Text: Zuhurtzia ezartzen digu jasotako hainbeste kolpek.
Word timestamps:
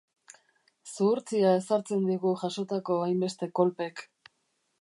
Zuhurtzia 0.93 1.51
ezartzen 1.59 2.09
digu 2.13 2.33
jasotako 2.45 2.99
hainbeste 3.05 3.55
kolpek. 3.61 4.07